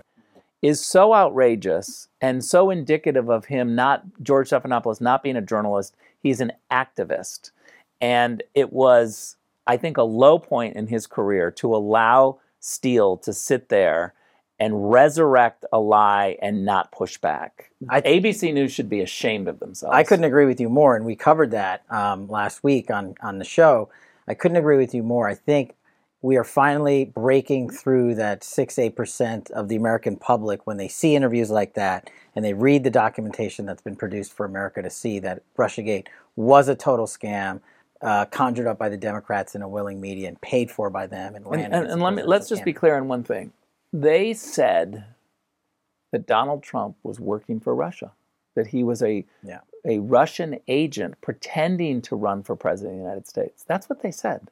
[0.62, 5.96] is so outrageous and so indicative of him not, George Stephanopoulos, not being a journalist.
[6.20, 7.52] He's an activist.
[8.00, 13.34] And it was, I think, a low point in his career to allow Steele to
[13.34, 14.14] sit there
[14.62, 17.72] and resurrect a lie and not push back.
[17.90, 19.96] I- ABC News should be ashamed of themselves.
[19.96, 23.40] I couldn't agree with you more, and we covered that um, last week on on
[23.40, 23.90] the show.
[24.28, 25.28] I couldn't agree with you more.
[25.28, 25.74] I think
[26.22, 30.88] we are finally breaking through that six eight percent of the American public when they
[30.88, 34.92] see interviews like that and they read the documentation that's been produced for America to
[34.92, 37.62] see that RussiaGate was a total scam.
[38.04, 41.36] Uh, conjured up by the Democrats in a willing media and paid for by them
[41.36, 43.54] and And, and, and let me, let's just be clear on one thing.
[43.94, 45.06] They said
[46.12, 48.12] that Donald Trump was working for Russia,
[48.56, 49.62] that he was a Yeah.
[49.84, 53.64] a Russian agent pretending to run for president of the United States.
[53.64, 54.52] That's what they said.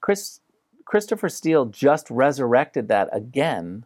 [0.00, 0.40] Chris
[0.84, 3.84] Christopher Steele just resurrected that again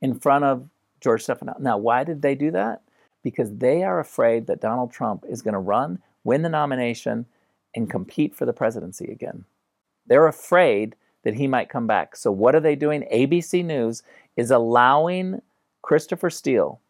[0.00, 0.68] in front of
[1.00, 1.60] George Stephanopoulos.
[1.60, 2.82] Now, why did they do that?
[3.22, 7.26] Because they are afraid that Donald Trump is going to run, win the nomination,
[7.74, 9.44] and compete for the presidency again.
[10.06, 12.16] They're afraid that he might come back.
[12.16, 13.06] So, what are they doing?
[13.12, 14.02] ABC News
[14.36, 15.40] is allowing
[15.82, 16.80] Christopher Steele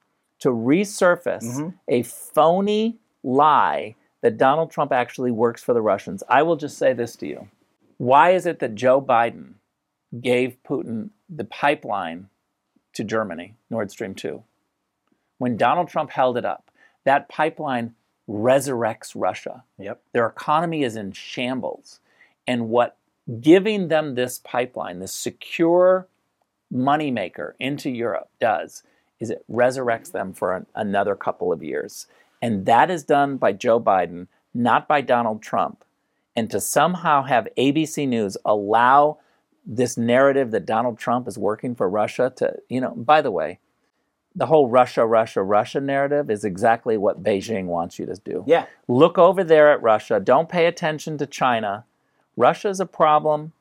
[0.40, 1.74] to resurface Mhm.
[1.88, 6.22] a phony lie that Donald Trump actually works for the Russians.
[6.28, 7.48] I will just say this to you
[7.98, 9.54] Why is it that Joe Biden
[10.20, 12.28] gave Putin the pipeline
[12.94, 14.42] to Germany, Nord Stream 2?
[15.38, 16.70] When Donald Trump held it up,
[17.04, 17.94] that pipeline
[18.28, 19.64] resurrects Russia.
[19.78, 20.00] Yep.
[20.12, 22.00] Their economy is in shambles.
[22.46, 22.96] And what
[23.40, 26.08] giving them this pipeline, this secure
[26.72, 28.82] moneymaker into Europe does
[29.20, 32.08] is it resurrects them for an, another couple of years.
[32.40, 35.84] And that is done by Joe Biden, not by Donald Trump.
[36.34, 39.18] And to somehow have ABC News allow
[39.64, 43.60] this narrative that Donald Trump is working for Russia to, you know, by the way,
[44.34, 48.42] the whole Russia, Russia, Russia narrative is exactly what Beijing wants you to do.
[48.46, 48.66] Yeah.
[48.88, 50.18] Look over there at Russia.
[50.18, 51.84] Don't pay attention to China.
[52.36, 53.52] Russia is a problem.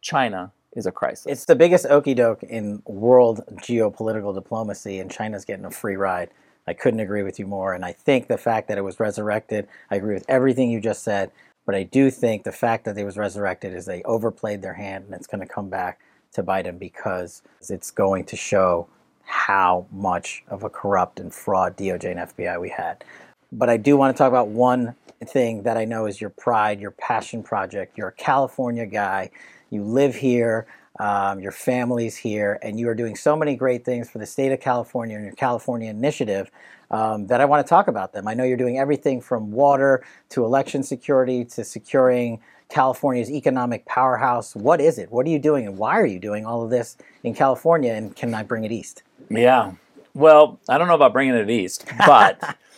[0.00, 1.26] China is a crisis.
[1.26, 6.30] It's the biggest okey doke in world geopolitical diplomacy, and China's getting a free ride.
[6.66, 7.74] I couldn't agree with you more.
[7.74, 11.02] And I think the fact that it was resurrected, I agree with everything you just
[11.02, 11.30] said.
[11.64, 15.04] But I do think the fact that it was resurrected is they overplayed their hand,
[15.04, 16.00] and it's going to come back
[16.32, 18.88] to them because it's going to show
[19.24, 23.04] how much of a corrupt and fraud DOJ and FBI we had.
[23.52, 24.94] But I do want to talk about one
[25.26, 27.96] thing that I know is your pride, your passion project.
[27.98, 29.30] You're a California guy.
[29.70, 30.66] You live here.
[30.98, 34.52] Um, your family's here, and you are doing so many great things for the state
[34.52, 36.50] of California and your California initiative
[36.90, 38.28] um, that I want to talk about them.
[38.28, 44.54] I know you're doing everything from water to election security to securing California's economic powerhouse.
[44.54, 45.10] What is it?
[45.10, 47.94] What are you doing, and why are you doing all of this in California?
[47.94, 49.02] And can I bring it east?
[49.30, 49.72] Yeah.
[50.14, 52.38] Well, I don't know about bringing it east, but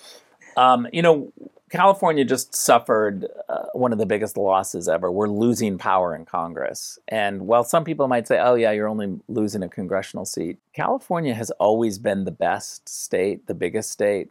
[0.56, 1.32] um, you know,
[1.70, 5.10] California just suffered uh, one of the biggest losses ever.
[5.10, 6.98] We're losing power in Congress.
[7.08, 11.34] And while some people might say, oh, yeah, you're only losing a congressional seat, California
[11.34, 14.28] has always been the best state, the biggest state,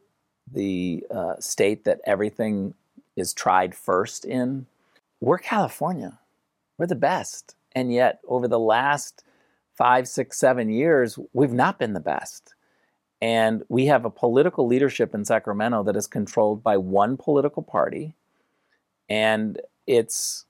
[0.51, 2.75] the uh, state that everything
[3.15, 4.65] is tried first in.
[5.19, 6.19] We're California.
[6.77, 7.55] We're the best.
[7.73, 9.23] And yet, over the last
[9.75, 12.53] five, six, seven years, we've not been the best.
[13.23, 18.15] And we have a political leadership in Sacramento that is controlled by one political party,
[19.07, 20.43] and it's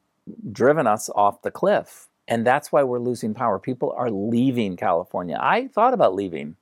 [0.52, 2.08] driven us off the cliff.
[2.28, 3.60] And that's why we're losing power.
[3.60, 5.38] People are leaving California.
[5.40, 6.56] I thought about leaving.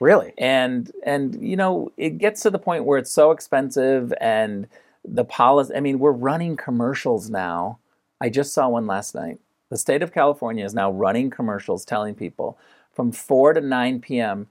[0.00, 0.32] Really?
[0.38, 4.68] And and you know, it gets to the point where it's so expensive and
[5.04, 7.78] the policy I mean, we're running commercials now.
[8.22, 9.38] I just saw one last night.
[9.68, 12.56] The state of California is now running commercials telling people
[12.94, 14.46] from 4 to 9 p.m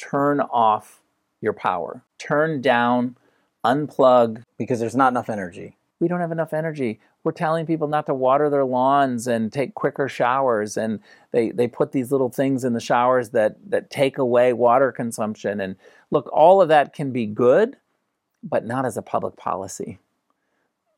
[0.00, 1.02] turn off
[1.40, 3.16] your power, turn down,
[3.64, 4.42] unplug.
[4.58, 5.76] Because there's not enough energy.
[6.00, 6.98] We don't have enough energy.
[7.22, 11.00] We're telling people not to water their lawns and take quicker showers, and
[11.32, 15.60] they, they put these little things in the showers that, that take away water consumption.
[15.60, 15.76] And
[16.10, 17.76] look, all of that can be good,
[18.42, 19.98] but not as a public policy.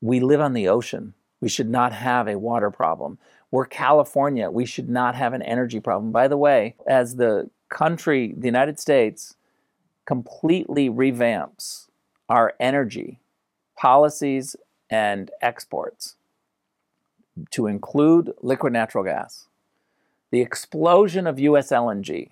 [0.01, 1.15] We live on the ocean.
[1.41, 3.19] We should not have a water problem.
[3.51, 4.49] We're California.
[4.49, 6.13] We should not have an energy problem.
[6.13, 9.35] By the way, as the country, the United States,
[10.05, 11.89] completely revamps
[12.29, 13.19] our energy
[13.77, 14.55] policies
[14.91, 16.17] and exports
[17.51, 19.47] to include liquid natural gas.
[20.31, 22.31] The explosion of US LNG.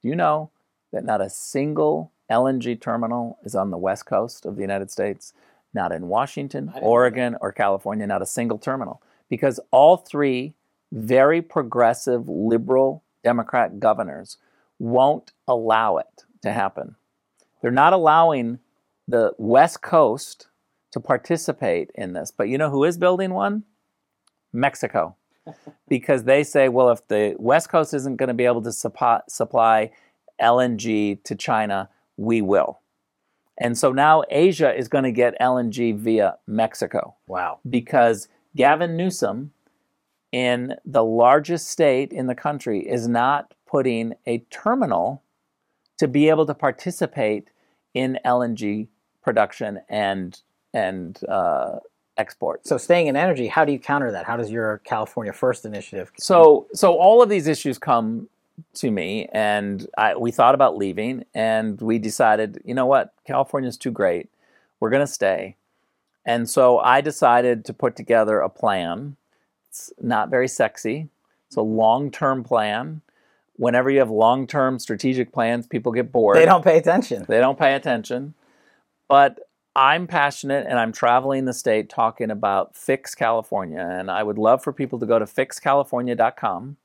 [0.00, 0.50] Do you know
[0.92, 5.32] that not a single LNG terminal is on the west coast of the United States?
[5.72, 9.02] Not in Washington, Oregon, or California, not a single terminal.
[9.28, 10.54] Because all three
[10.92, 14.36] very progressive liberal Democrat governors
[14.78, 16.96] won't allow it to happen.
[17.62, 18.58] They're not allowing
[19.08, 20.48] the West Coast
[20.92, 22.30] to participate in this.
[22.30, 23.64] But you know who is building one?
[24.52, 25.16] Mexico.
[25.88, 29.90] because they say, well, if the West Coast isn't going to be able to supply
[30.40, 32.80] LNG to China, we will.
[33.58, 37.14] And so now Asia is going to get LNG via Mexico.
[37.26, 37.60] Wow.
[37.68, 39.52] Because Gavin Newsom
[40.34, 45.22] in the largest state in the country is not putting a terminal
[45.96, 47.50] to be able to participate
[47.94, 48.88] in LNG
[49.22, 50.40] production and
[50.72, 51.76] and uh,
[52.16, 52.66] export.
[52.66, 54.26] So staying in energy, how do you counter that?
[54.26, 56.10] How does your California First initiative?
[56.18, 58.28] So so all of these issues come
[58.74, 63.76] to me, and I, we thought about leaving, and we decided, you know what, California's
[63.76, 64.28] too great.
[64.80, 65.54] We're going to stay,
[66.26, 69.16] and so I decided to put together a plan
[69.74, 71.08] it's not very sexy.
[71.48, 73.00] It's a long term plan.
[73.56, 76.36] Whenever you have long term strategic plans, people get bored.
[76.36, 77.24] They don't pay attention.
[77.28, 78.34] They don't pay attention.
[79.08, 79.40] But
[79.74, 83.80] I'm passionate and I'm traveling the state talking about Fix California.
[83.80, 86.76] And I would love for people to go to fixcalifornia.com.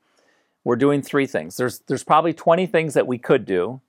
[0.64, 1.56] We're doing three things.
[1.56, 3.80] There's, there's probably 20 things that we could do,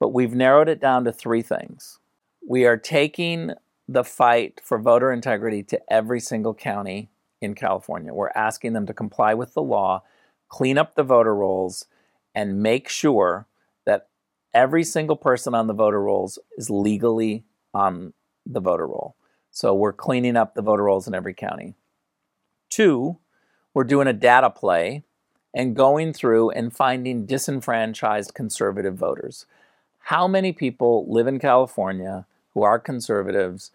[0.00, 2.00] but we've narrowed it down to three things.
[2.46, 3.52] We are taking
[3.88, 7.08] the fight for voter integrity to every single county
[7.40, 8.12] in California.
[8.12, 10.02] We're asking them to comply with the law,
[10.48, 11.86] clean up the voter rolls,
[12.34, 13.46] and make sure
[13.86, 14.08] that
[14.54, 18.12] every single person on the voter rolls is legally on
[18.46, 19.16] the voter roll.
[19.50, 21.74] So we're cleaning up the voter rolls in every county.
[22.70, 23.18] Two,
[23.74, 25.04] we're doing a data play
[25.54, 29.46] and going through and finding disenfranchised conservative voters.
[29.98, 33.70] How many people live in California who are conservatives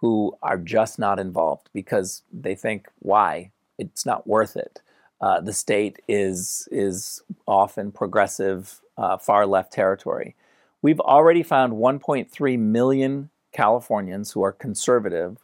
[0.00, 3.50] who are just not involved because they think, why?
[3.78, 4.80] It's not worth it.
[5.20, 10.34] Uh, the state is is often progressive, uh, far left territory.
[10.82, 15.38] We've already found 1.3 million Californians who are conservative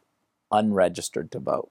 [0.50, 1.70] unregistered to vote.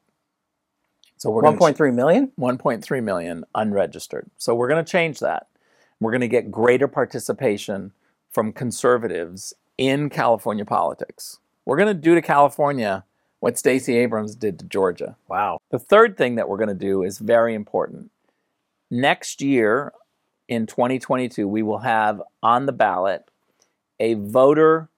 [1.17, 2.31] So we're 1.3 million?
[2.39, 4.31] 1.3 million unregistered.
[4.37, 5.47] So we're going to change that.
[5.99, 7.91] We're going to get greater participation
[8.31, 11.37] from conservatives in California politics.
[11.65, 13.05] We're going to do to California
[13.39, 15.15] what Stacey Abrams did to Georgia.
[15.27, 15.59] Wow.
[15.71, 18.11] The third thing that we're going to do is very important.
[18.89, 19.93] Next year,
[20.47, 23.29] in 2022, we will have on the ballot
[23.99, 24.89] a voter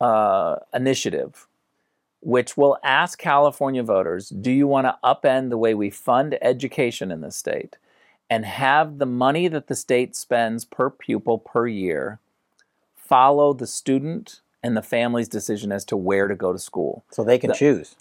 [0.00, 1.48] uh, initiative
[2.20, 7.10] which will ask California voters do you want to upend the way we fund education
[7.10, 7.76] in the state
[8.30, 12.18] and have the money that the state spends per pupil per year
[12.94, 17.04] follow the student and the family's decision as to where to go to school?
[17.10, 17.96] So they can the, choose.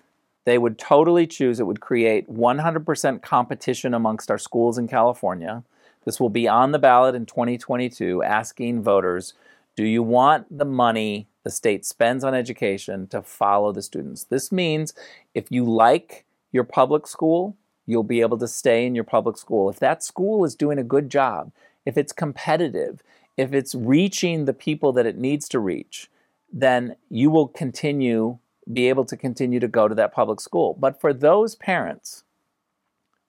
[0.45, 1.59] They would totally choose.
[1.59, 5.63] It would create 100% competition amongst our schools in California.
[6.05, 9.33] This will be on the ballot in 2022 asking voters
[9.75, 14.25] do you want the money the state spends on education to follow the students.
[14.25, 14.93] This means
[15.33, 17.55] if you like your public school,
[17.85, 19.69] you'll be able to stay in your public school.
[19.69, 21.51] If that school is doing a good job,
[21.85, 23.01] if it's competitive,
[23.37, 26.09] if it's reaching the people that it needs to reach,
[26.51, 28.39] then you will continue
[28.71, 30.75] be able to continue to go to that public school.
[30.77, 32.23] But for those parents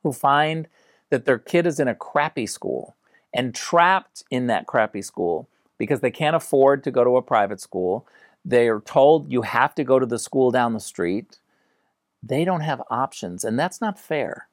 [0.02, 0.66] who find
[1.10, 2.96] that their kid is in a crappy school
[3.32, 5.48] and trapped in that crappy school,
[5.78, 8.06] because they can't afford to go to a private school.
[8.44, 11.38] They are told you have to go to the school down the street.
[12.22, 14.48] They don't have options, and that's not fair.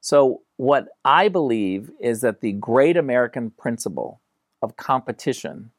[0.00, 4.20] So, what I believe is that the great American principle
[4.62, 5.70] of competition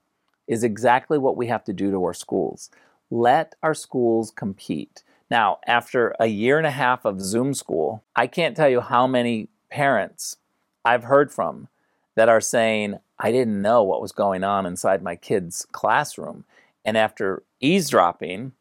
[0.52, 2.70] is exactly what we have to do to our schools.
[3.10, 5.02] Let our schools compete.
[5.30, 9.08] Now, after a year and a half of Zoom school, I can't tell you how
[9.08, 10.36] many parents
[10.84, 11.70] I've heard from
[12.16, 16.44] that are saying, I didn't know what was going on inside my kid's classroom.
[16.84, 18.52] And after eavesdropping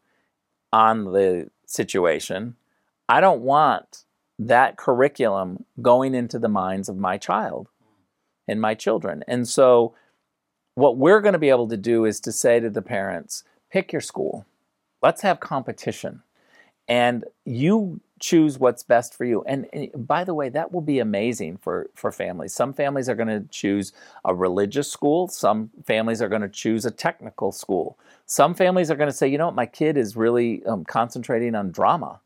[0.72, 2.55] on the situation,
[3.09, 4.05] I don't want
[4.38, 7.68] that curriculum going into the minds of my child
[8.47, 9.24] and my children.
[9.26, 9.95] And so,
[10.81, 13.93] what we're going to be able to do is to say to the parents, pick
[13.93, 14.47] your school.
[15.03, 16.22] Let's have competition.
[16.89, 19.43] And you choose what's best for you.
[19.47, 22.55] And, and, by the way, that will be amazing for, for families.
[22.55, 23.93] Some families are going to choose
[24.24, 27.99] a religious school, some families are going to choose a technical school.
[28.26, 31.55] Some families are going to say, you know what, my kid is really um, concentrating
[31.55, 32.20] on drama.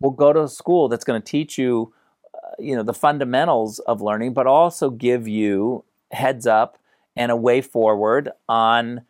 [0.00, 1.92] We'll go to a school that's going to teach you,
[2.34, 6.78] uh, you know, the fundamentals of learning, but also give you heads up
[7.16, 9.02] and a way forward on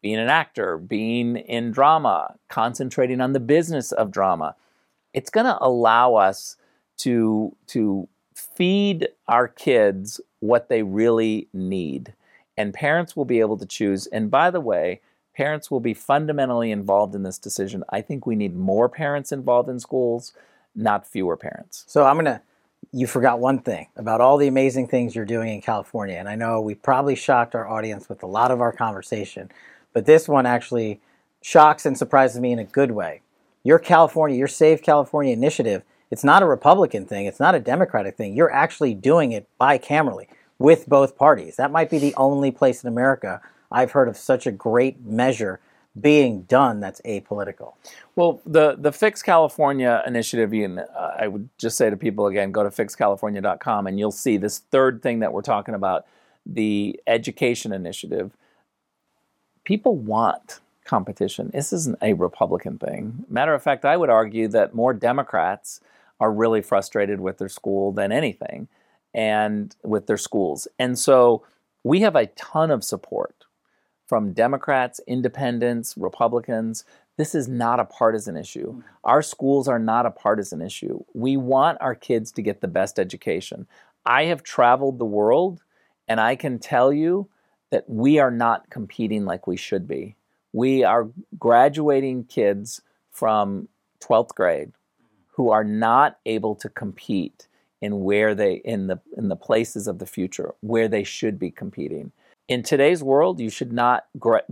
[0.00, 4.56] being an actor, being in drama, concentrating on the business of drama.
[5.14, 6.56] It's going to allow us
[6.98, 12.14] to to feed our kids what they really need.
[12.56, 14.06] And parents will be able to choose.
[14.08, 15.00] And by the way
[15.34, 17.82] parents will be fundamentally involved in this decision.
[17.88, 20.32] I think we need more parents involved in schools
[20.74, 21.84] not fewer parents.
[21.86, 22.40] So i'm going to
[22.92, 26.34] you forgot one thing about all the amazing things you're doing in california and i
[26.34, 29.50] know we probably shocked our audience with a lot of our conversation
[29.92, 31.00] but this one actually
[31.42, 33.22] shocks and surprises me in a good way
[33.64, 38.16] your California, your Save California initiative, it's not a Republican thing, it's not a Democratic
[38.16, 38.34] thing.
[38.34, 40.26] You're actually doing it bicamerally
[40.58, 41.56] with both parties.
[41.56, 43.40] That might be the only place in America
[43.70, 45.60] I've heard of such a great measure
[46.00, 47.74] being done that's apolitical.
[48.16, 52.50] Well, the the Fix California initiative, you uh, I would just say to people again,
[52.50, 56.06] go to fixcalifornia.com and you'll see this third thing that we're talking about,
[56.46, 58.32] the education initiative.
[59.64, 61.50] People want competition.
[61.52, 63.24] This isn't a Republican thing.
[63.28, 65.80] Matter of fact, I would argue that more Democrats
[66.20, 68.68] are really frustrated with their school than anything
[69.14, 70.66] and with their schools.
[70.78, 71.44] And so
[71.84, 73.41] we have a ton of support
[74.12, 76.84] from Democrats, independents, Republicans.
[77.16, 78.74] This is not a partisan issue.
[78.74, 78.82] Mm.
[79.04, 81.02] Our schools are not a partisan issue.
[81.14, 83.66] We want our kids to get the best education.
[84.04, 85.62] I have traveled the world
[86.06, 87.30] and I can tell you
[87.70, 90.16] that we are not competing like we should be
[90.52, 91.08] we are
[91.38, 93.66] graduating kids from
[94.00, 94.72] 12th grade
[95.36, 97.48] who are not able to compete
[97.80, 101.50] in where they in the in the places of the future where they should be
[101.50, 102.12] competing.
[102.52, 104.44] In today's world, you should not gra-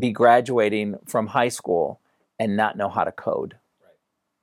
[0.00, 2.00] be graduating from high school
[2.40, 3.54] and not know how to code.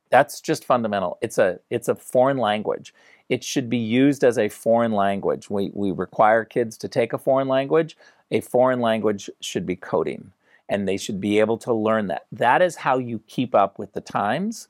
[0.10, 1.18] That's just fundamental.
[1.22, 2.93] It's a it's a foreign language.
[3.28, 5.49] It should be used as a foreign language.
[5.49, 7.97] We we require kids to take a foreign language.
[8.32, 10.32] A foreign language should be coding
[10.70, 12.26] and they should be able to learn that.
[12.32, 14.70] That is how you keep up with the times.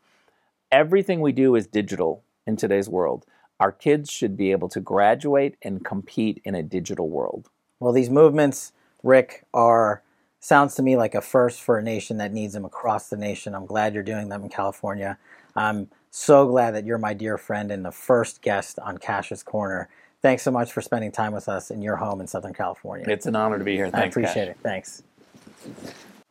[0.72, 3.28] Everything we do is digital in today's world.
[3.60, 7.52] Our kids should be able to graduate and compete in a digital world.
[7.84, 8.72] Well, these movements,
[9.04, 10.04] Rick, are
[10.40, 13.54] sounds to me like a first for a nation that needs them across the nation.
[13.54, 15.18] I'm glad you're doing them in California.
[15.54, 19.90] I'm so glad that you're my dear friend and the first guest on Kash's Corner.
[20.22, 23.06] Thanks so much for spending time with us in your home in Southern California.
[23.10, 23.90] It's an honor to be here.
[23.90, 24.56] Thanks, I appreciate Kash.
[24.56, 24.58] it.
[24.64, 25.04] Thanks.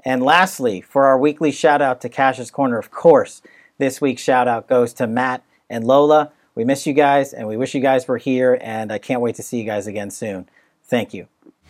[0.06, 3.42] And lastly, for our weekly shout out to Kash's Corner, of course,
[3.76, 6.32] this week's shout out goes to Matt and Lola.
[6.54, 9.34] We miss you guys and we wish you guys were here, and I can't wait
[9.34, 10.48] to see you guys again soon.
[10.82, 11.28] Thank you.